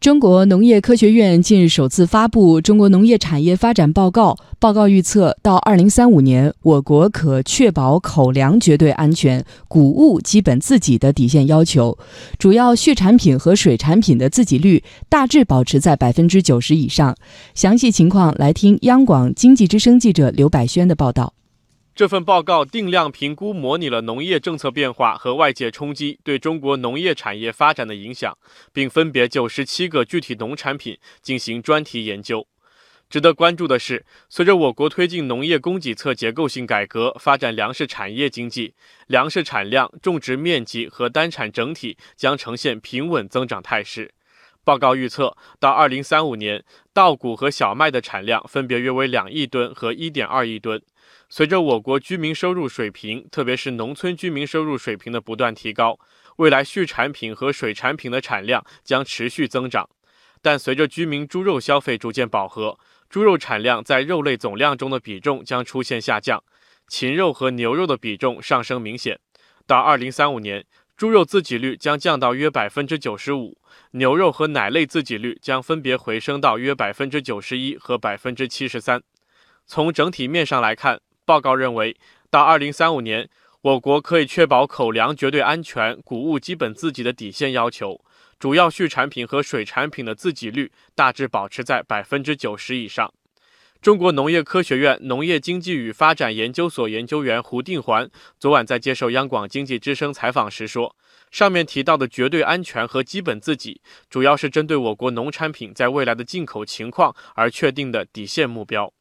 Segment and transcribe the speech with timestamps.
[0.00, 11.98] 中国农业科学院近日首次发布《中国农业产业发展报告》，报告预测，到2035年，我国可确保口粮绝对安全、谷物基本自给的底线要求，
[12.38, 17.14] 主要畜产品和水产品的自给率大致保持在百分之九十以上。
[17.54, 21.34] 详细情况，来听央广经济之声记者刘百轩的报道。
[22.00, 28.38] 这份报告定量评估模拟了农业政策变化和外界冲击对中国农业产业发展的影响，
[28.72, 32.48] 并分别就十七个具体农产品进行专题研究。
[33.10, 38.72] 值得关注的是，随着我国推进农业供给侧结构性改革，发展粮食产业经济，
[39.06, 44.14] 粮食产量、种植面积和单产整体将呈现平稳增长态势。
[44.64, 50.82] 报告预测，到二零三五年，稻谷和小麦的产量分别约为两亿吨和一点二亿吨。
[51.28, 55.98] 随着我国居民收入水平，特别是农村居民收入水平的不断提高，
[56.36, 59.88] 未来畜产品和水产品的产量将持续增长。
[60.42, 66.42] 但随着居民猪肉消费逐渐饱和，猪肉产量在肉类总量中的比重将出现下降，
[66.88, 69.18] 禽肉和牛肉的比重上升明显。
[69.66, 70.64] 到二零三五年，
[71.00, 73.56] 猪肉自给率将降到约百分之九十五，
[73.92, 79.02] 牛肉和奶类自给率将分别回升到约百分之九十一和百分之七十三。
[79.64, 81.96] 从整体面上来看，报告认为，
[82.28, 83.30] 到二零三五年，
[83.62, 88.04] 我国可以确保口粮绝对安全、谷物基本自给的底线要求，
[88.38, 93.10] 主要畜产品和水产品的自给率大致保持在百分之九十以上。
[93.80, 100.94] 中国农业科学院农业经济与发展研究所研究员胡定环昨晚在接受央广经济之声采访时说，
[101.30, 108.92] 上面提到的绝对安全和基本自给，主要是针对我国农产品在未来的进口情况而确定的底线目标。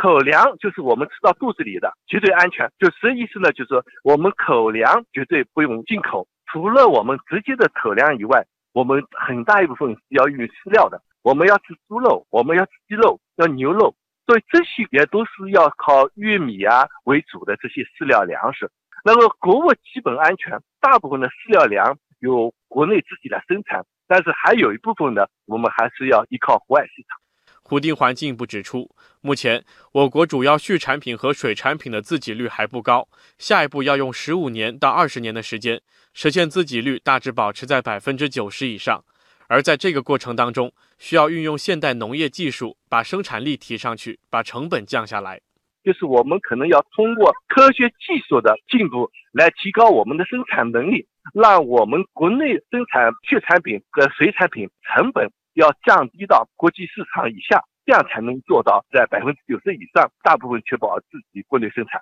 [0.00, 3.50] 口粮就是我们吃到肚子里的绝对安全，就什么意思呢？
[3.50, 11.02] 就是说我们口粮绝对不用进口，除了我们直接的口粮以外，我们很大一部分是要用饲料的。
[11.22, 13.92] 我们要吃猪肉，我们要吃鸡肉，要牛肉，
[14.28, 18.70] 所以这些也都是要靠玉米啊为主的这些饲料粮食。
[19.02, 27.18] 那么谷物基本安全，大部分的饲料粮由国内自己来生产，但是还有一部分呢，我们还是要依靠国外市场。
[27.62, 28.90] 胡定环进一步指出，
[29.22, 33.08] 目前我国主要畜产品和水产品的自给率还不高，
[33.38, 35.80] 下一步要用十五年到二十年的时间，
[36.12, 39.02] 实现自给率大致保持在百分之九十以上。
[39.48, 45.40] 而在这个过程当中，需要运用现代农业技术，把生产力提上去，把成本降下来。
[45.82, 55.28] 就是我们可能要通过科学技术的进步，来提高我们的生产能力，让我们国内生产畜产品和水产品成本。
[55.54, 62.00] 要降低到国际市场以下，这样才能做到在百分之九十以上，大部分确保自己国内生产。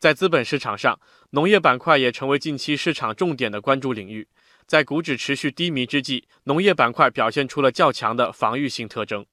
[0.00, 0.98] 在资本市场上，
[1.30, 4.26] 农业板块也成为近期市场重点的关注领域。
[4.66, 9.24] 在股指持续低迷之际，农业板块表现出了较强的防御性特征。